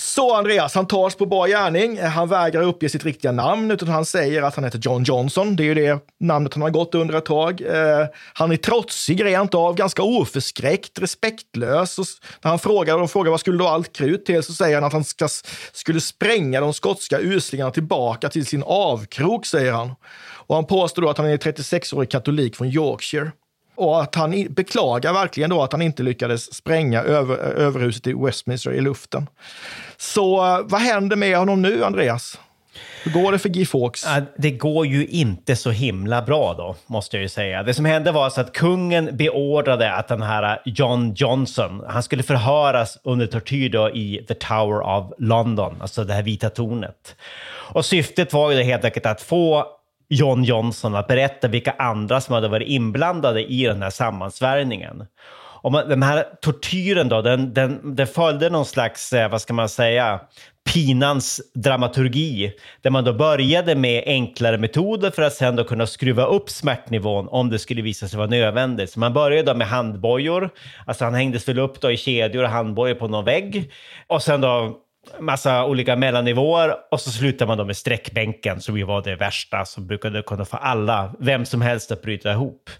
[0.00, 2.02] Så Andreas, han tas på bar gärning.
[2.02, 5.56] Han vägrar uppge sitt riktiga namn, utan han säger att han heter John Johnson.
[5.56, 7.60] Det är ju det namnet han har gått under ett tag.
[7.60, 11.98] Eh, han är trotsig rent av, ganska oförskräckt, respektlös.
[11.98, 12.06] Och
[12.42, 14.92] när han frågar, de frågar vad skulle då allt krut till, så säger han att
[14.92, 15.28] han ska,
[15.72, 19.94] skulle spränga de skotska uslingarna tillbaka till sin avkrok, säger han.
[20.46, 23.30] Och han påstår då att han är 36-årig katolik från Yorkshire.
[23.74, 28.72] Och att han beklagar verkligen då att han inte lyckades spränga över, överhuset i Westminster
[28.72, 29.26] i luften.
[29.96, 32.38] Så eh, vad händer med honom nu, Andreas?
[33.04, 34.06] Hur går det för Guy Fawkes?
[34.38, 37.62] Det går ju inte så himla bra då, måste jag ju säga.
[37.62, 42.02] Det som hände var så att kungen beordrade att den här eh, John Johnson, han
[42.02, 47.16] skulle förhöras under tortyr då i The Tower of London, alltså det här vita tornet.
[47.72, 49.66] Och syftet var ju helt enkelt att få
[50.10, 55.06] John Johnson att berätta vilka andra som hade varit inblandade i den här sammansvärjningen.
[55.62, 59.54] Och man, den här tortyren då, den, den, den följde någon slags, eh, vad ska
[59.54, 60.20] man säga,
[60.74, 62.52] pinans dramaturgi.
[62.82, 67.28] Där man då började med enklare metoder för att sen då kunna skruva upp smärtnivån
[67.28, 68.90] om det skulle visa sig vara nödvändigt.
[68.90, 70.50] Så man började då med handbojor,
[70.86, 73.72] alltså han hängdes väl upp då i kedjor och handbojor på någon vägg.
[74.06, 74.76] Och sen då
[75.20, 79.64] massa olika mellannivåer och så slutar man då med sträckbänken som ju var det värsta
[79.64, 82.70] som brukade kunna få alla, vem som helst att bryta ihop.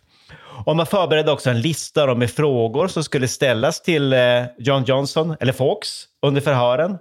[0.66, 5.36] Och man förberedde också en lista med frågor som skulle ställas till eh, John Johnson,
[5.40, 6.98] eller Fawkes, under förhören.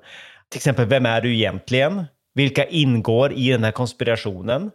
[0.49, 2.05] Till exempel, vem är du egentligen?
[2.33, 4.71] Vilka ingår i den här konspirationen?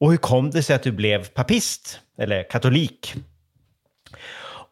[0.00, 3.14] Och hur kom det sig att du blev papist, eller katolik?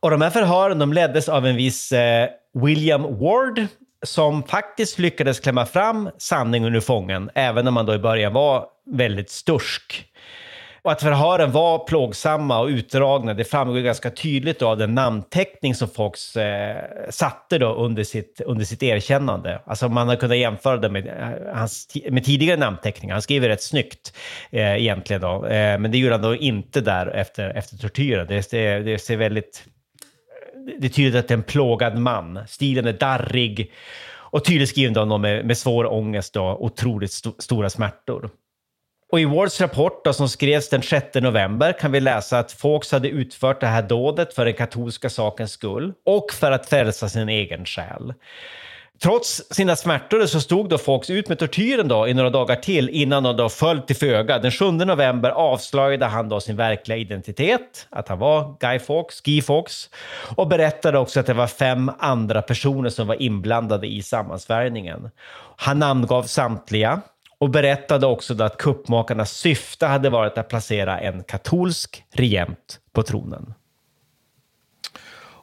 [0.01, 3.67] Och de här förhören de leddes av en viss eh, William Ward
[4.07, 8.67] som faktiskt lyckades klämma fram sanningen ur fången, även om man då i början var
[8.87, 10.07] väldigt stursk.
[10.83, 15.89] Och att förhören var plågsamma och utdragna, det framgår ganska tydligt av den namnteckning som
[15.89, 16.77] Fox eh,
[17.11, 19.61] satte då under sitt, under sitt erkännande.
[19.67, 23.15] Alltså man har kunnat jämföra det med, eh, hans, med tidigare namnteckningar.
[23.15, 24.17] Han skriver rätt snyggt
[24.51, 28.27] eh, egentligen då, eh, men det gjorde han då inte där efter, efter tortyren.
[28.27, 29.65] Det, det, det ser väldigt...
[30.79, 32.39] Det är tydligt att det är en plågad man.
[32.49, 33.73] Stilen är darrig
[34.31, 38.31] och tydligt skriven då med, med svår ångest och otroligt st stora smärtor.
[39.13, 42.93] Och i Wards rapport då, som skrevs den 6 november kan vi läsa att Fawkes
[42.93, 47.29] hade utfört det här dådet för den katolska sakens skull och för att frälsa sin
[47.29, 48.15] egen själ.
[49.03, 52.89] Trots sina smärtor så stod då Fox ut med tortyren då i några dagar till
[52.89, 54.39] innan de då föll till föga.
[54.39, 59.43] Den 7 november avslöjade han då sin verkliga identitet, att han var Guy Fawkes, Guy
[59.43, 59.91] Fawkes,
[60.37, 65.11] och berättade också att det var fem andra personer som var inblandade i sammansvärjningen.
[65.57, 67.01] Han namngav samtliga
[67.39, 73.55] och berättade också att kuppmakarnas syfte hade varit att placera en katolsk regent på tronen.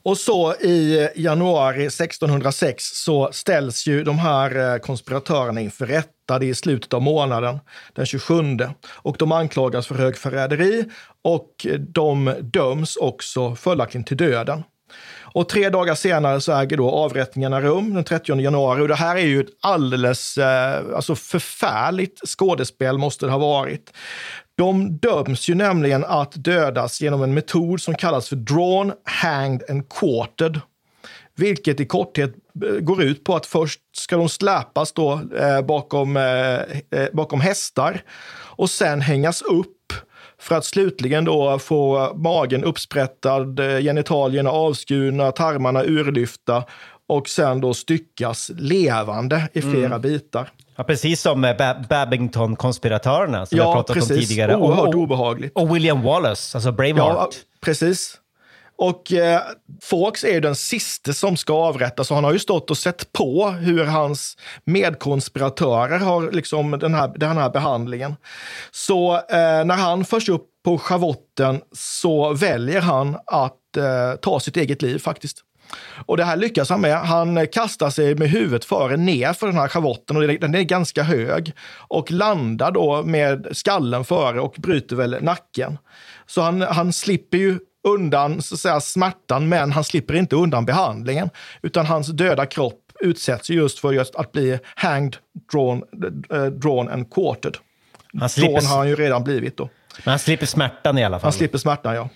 [0.07, 6.39] Och så i januari 1606 så ställs ju de här eh, konspiratörerna inför rätta.
[6.39, 7.59] Det är i slutet av månaden,
[7.93, 8.57] den 27.
[8.87, 10.85] Och de anklagas för högförräderi
[11.23, 14.63] och de döms också följaktligen till döden.
[15.33, 18.81] Och tre dagar senare så äger då avrättningarna rum den 30 januari.
[18.81, 23.93] Och det här är ju ett alldeles eh, alltså förfärligt skådespel måste det ha varit.
[24.57, 29.89] De döms ju nämligen att dödas genom en metod som kallas för drawn, hanged and
[29.89, 30.61] quartered.
[31.35, 32.33] Vilket i korthet
[32.65, 36.53] eh, går ut på att först ska de släpas då, eh, bakom, eh,
[36.99, 38.01] eh, bakom hästar
[38.57, 39.93] och sen hängas upp
[40.39, 46.63] för att slutligen då få magen uppsprättad, eh, genitalierna avskurna, tarmarna urlyfta
[47.07, 50.01] och sen då styckas levande i flera mm.
[50.01, 50.51] bitar.
[50.77, 51.41] Ja, precis som
[51.89, 54.11] Babington-konspiratörerna som ja, jag pratat precis.
[54.11, 54.55] om tidigare.
[54.55, 55.51] Oerhört och, obehagligt.
[55.55, 57.29] Och William Wallace, alltså Braveheart.
[57.33, 58.17] Ja, precis.
[58.77, 59.41] Och eh,
[59.81, 63.13] Fawkes är ju den sista som ska avrättas och han har ju stått och sett
[63.13, 68.15] på hur hans medkonspiratörer har liksom den här, den här behandlingen.
[68.71, 74.57] Så eh, när han förs upp på schavotten så väljer han att eh, ta sitt
[74.57, 75.43] eget liv faktiskt.
[76.05, 76.99] Och det här lyckas han med.
[76.99, 81.03] Han kastar sig med huvudet före ner för den här schavotten och den är ganska
[81.03, 85.77] hög och landar då med skallen före och bryter väl nacken.
[86.25, 90.65] Så han, han slipper ju undan så att säga, smärtan, men han slipper inte undan
[90.65, 91.29] behandlingen.
[91.61, 95.15] Utan hans döda kropp utsätts just för just att bli hanged,
[95.51, 95.83] drawn,
[96.33, 97.57] uh, drawn and quartered.
[98.19, 98.53] Han slipper...
[98.53, 99.69] Drawn har han ju redan blivit då.
[100.03, 101.25] Men han slipper smärtan i alla fall.
[101.25, 102.09] Han slipper smärtan, ja.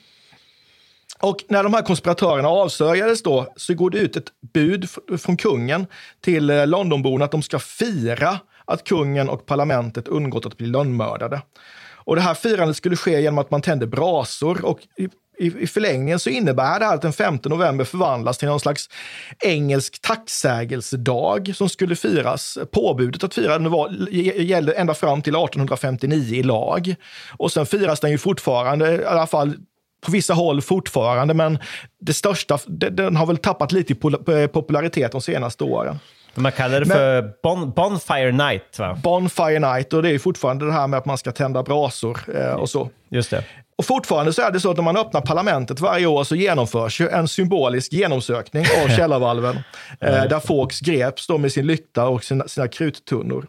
[1.22, 5.88] Och när de här konspiratörerna avslöjades då så går det ut ett bud från kungen
[6.22, 11.42] till eh, Londonborna att de ska fira att kungen och parlamentet undgått att bli lönnmördade.
[12.04, 15.68] Och det här firandet skulle ske genom att man tände brasor och i, i, i
[15.68, 18.90] förlängningen så innebär det här att den 5 november förvandlas till någon slags
[19.40, 22.58] engelsk tacksägelsedag som skulle firas.
[22.72, 23.90] Påbudet att fira den var,
[24.42, 26.96] gällde ända fram till 1859 i lag.
[27.38, 29.56] Och sen firas den ju fortfarande, i alla fall
[30.06, 31.60] på vissa håll fortfarande, men
[32.02, 33.96] det största, den har väl tappat lite i
[34.48, 36.00] popularitet de senaste åren.
[36.36, 38.98] Man kallar det Men- för bon, Bonfire Night, va?
[39.04, 42.54] Bonfire Night och det är fortfarande det här med att man ska tända brasor eh,
[42.54, 42.90] och så.
[43.10, 43.44] Just det.
[43.78, 47.02] Och fortfarande så är det så att när man öppnar parlamentet varje år så genomförs
[47.02, 49.56] ju en symbolisk genomsökning av källarvalven.
[50.02, 53.46] eh, där Fawkes greps då med sin lykta och sina, sina kruttunnor.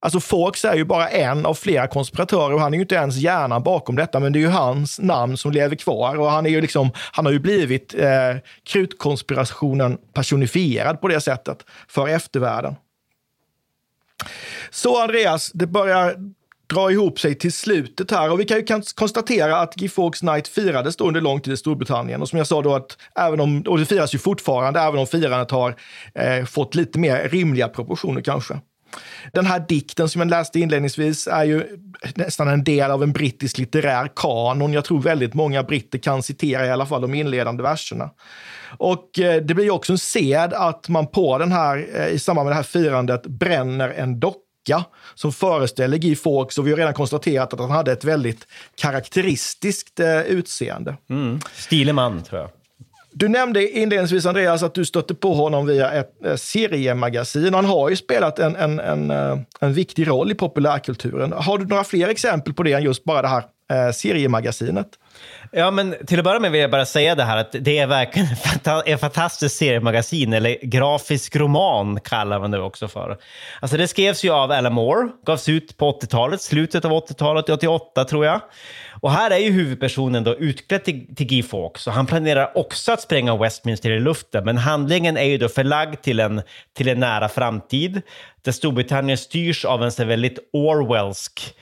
[0.00, 3.16] Alltså Fawkes är ju bara en av flera konspiratörer och han är ju inte ens
[3.16, 6.50] hjärnan bakom detta, men det är ju hans namn som lever kvar och han, är
[6.50, 12.74] ju liksom, han har ju blivit eh, krutkonspirationen personifierad på det sättet för eftervärlden.
[14.70, 16.14] Så Andreas, det börjar
[16.66, 20.48] dra ihop sig till slutet här och vi kan ju konstatera att Guy Fawkes Night
[20.48, 23.62] firades då under lång tid i Storbritannien och som jag sa då att även om,
[23.62, 25.74] och det firas ju fortfarande, även om firandet har
[26.14, 28.60] eh, fått lite mer rimliga proportioner kanske.
[29.32, 31.78] Den här dikten som jag läste inledningsvis är ju
[32.14, 34.72] nästan en del av en brittisk litterär kanon.
[34.72, 38.10] Jag tror väldigt många britter kan citera i alla fall de inledande verserna.
[38.78, 42.46] Och eh, det blir också en sed att man på den här, eh, i samband
[42.46, 44.84] med det här firandet bränner en docka
[45.14, 48.46] som föreställer Guy Fawkes och vi har redan konstaterat att han hade ett väldigt
[48.76, 50.96] karaktäristiskt eh, utseende.
[51.10, 51.40] Mm.
[51.54, 52.50] Stilig man, tror jag.
[53.12, 57.54] Du nämnde inledningsvis, Andreas, att du stötte på honom via ett eh, seriemagasin.
[57.54, 61.32] Han har ju spelat en, en, en, eh, en viktig roll i populärkulturen.
[61.32, 64.88] Har du några fler exempel på det än just bara det här eh, seriemagasinet?
[65.52, 67.86] Ja, men till att börja med vill jag bara säga det här att det är
[67.86, 68.28] verkligen
[68.86, 73.18] ett fantastiskt seriemagasin, eller grafisk roman kallar man det också för.
[73.60, 78.04] Alltså det skrevs ju av Alan Moore, gavs ut på 80-talet, slutet av 80-talet, 88
[78.04, 78.40] tror jag.
[79.00, 82.92] Och här är ju huvudpersonen då utklädd till, till Guy Fawkes och han planerar också
[82.92, 86.42] att spränga Westminster i luften, men handlingen är ju då förlagd till en,
[86.72, 88.02] till en nära framtid
[88.42, 91.54] där Storbritannien styrs av en så väldigt Orwellsk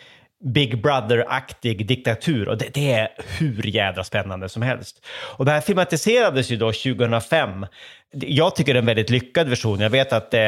[0.45, 3.09] Big Brother-aktig diktatur och det, det är
[3.39, 5.07] hur jädra spännande som helst.
[5.37, 7.67] Och det här filmatiserades ju då 2005.
[8.13, 9.81] Jag tycker det är en väldigt lyckad version.
[9.81, 10.41] Jag vet att eh,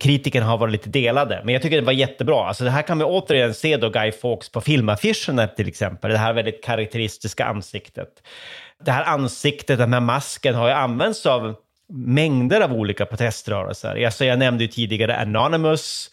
[0.00, 2.48] kritikerna har varit lite delade, men jag tycker det var jättebra.
[2.48, 6.10] Alltså det här kan vi återigen se då Guy Fawkes på filmaffischerna till exempel.
[6.10, 8.08] Det här väldigt karaktäristiska ansiktet.
[8.84, 11.54] Det här ansiktet, den här masken har ju använts av
[11.88, 14.04] mängder av olika proteströrelser.
[14.04, 16.10] Alltså jag nämnde ju tidigare Anonymous.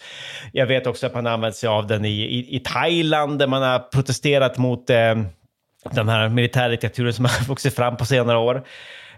[0.51, 3.61] Jag vet också att man använt sig av den i, i, i Thailand där man
[3.61, 5.15] har protesterat mot eh,
[5.91, 8.63] den här militärdiktaturen som har vuxit fram på senare år.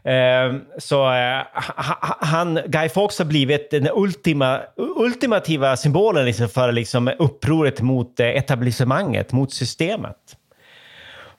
[0.06, 6.72] Eh, så eh, ha- han, Guy Fawkes har blivit den ultima, ultimativa symbolen liksom för
[6.72, 10.18] liksom upproret mot eh, etablissemanget, mot systemet.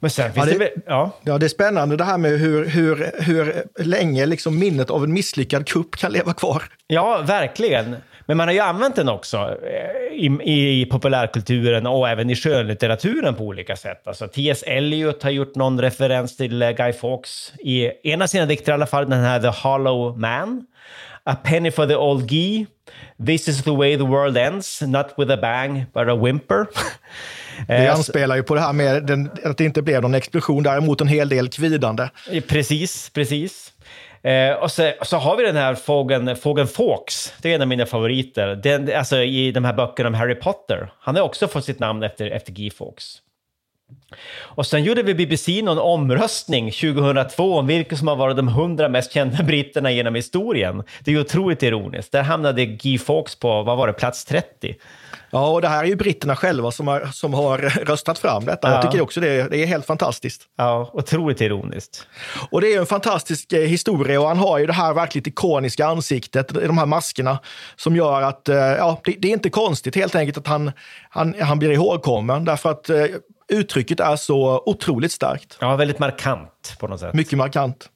[0.01, 1.11] Men sen finns det- det, ja.
[1.23, 5.13] Ja, det är spännande det här med hur, hur, hur länge liksom minnet av en
[5.13, 6.63] misslyckad kupp kan leva kvar.
[6.87, 7.97] Ja, verkligen.
[8.27, 13.35] Men man har ju använt den också eh, i, i populärkulturen och även i skönlitteraturen
[13.35, 14.07] på olika sätt.
[14.09, 14.63] Alltså T.S.
[14.67, 18.75] Eliot har gjort någon referens till eh, Guy Fawkes i en av sina dikter i
[18.75, 20.67] alla fall, den här The Hollow Man.
[21.27, 22.67] A penny for the old guy.
[23.27, 26.67] This is the way the world ends, not with a bang, but a whimper.
[27.69, 31.01] Det anspelar ju på det här med den, att det inte blev någon explosion, däremot
[31.01, 32.09] en hel del kvidande.
[32.31, 33.73] Eh, Precis, precis.
[34.25, 37.35] Eh, och så, så har vi den här fågeln, fågeln Fawkes.
[37.43, 38.57] Det är en av mina favoriter.
[38.63, 40.93] Den, alltså i de här böckerna om Harry Potter.
[40.99, 43.21] Han har också fått sitt namn efter, efter Guy Fawkes.
[44.37, 48.89] Och sen gjorde vi BBC någon omröstning 2002 om vilka som har varit de 100
[48.89, 50.83] mest kända britterna genom historien.
[51.05, 52.13] Det är ju otroligt ironiskt.
[52.13, 54.75] Där hamnade Guy Fawkes på, vad var det, plats 30.
[55.35, 58.69] Ja, och det här är ju britterna själva som har, som har röstat fram detta.
[58.69, 58.75] Ja.
[58.75, 60.43] Jag tycker också det, det är helt fantastiskt.
[60.57, 62.07] Ja, otroligt ironiskt.
[62.51, 65.87] Och det är en fantastisk eh, historia och han har ju det här verkligt ikoniska
[65.87, 67.39] ansiktet, de här maskerna,
[67.77, 70.73] som gör att, eh, ja, det, det är inte konstigt helt enkelt att han,
[71.11, 73.05] han, han blir ihågkommen, därför att eh,
[73.49, 75.57] uttrycket är så otroligt starkt.
[75.61, 77.15] Ja, väldigt markant på något sätt.
[77.15, 77.89] Mycket markant.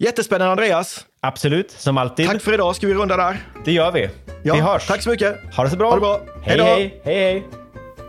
[0.00, 1.04] Jättespännande Andreas.
[1.20, 2.26] Absolut, som alltid.
[2.26, 2.76] Tack för idag.
[2.76, 3.42] Ska vi runda där?
[3.64, 4.10] Det gör vi.
[4.42, 4.86] Ja, vi hörs.
[4.86, 5.36] Tack så mycket.
[5.56, 5.88] Ha det så bra.
[5.88, 6.20] Ha det bra.
[6.42, 7.46] Hej, Hej hej, hej.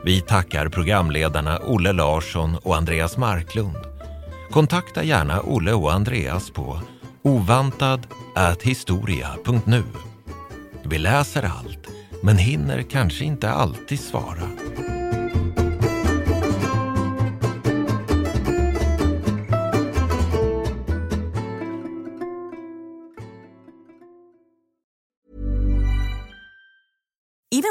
[0.06, 3.78] Vi tackar programledarna Olle Larsson och Andreas Marklund.
[4.52, 6.80] Kontakta gärna Olle och Andreas på
[7.24, 9.84] ovantad@historia.nu.
[10.84, 11.88] Vi läser allt,
[12.24, 14.50] men hinner kanske inte alltid svara.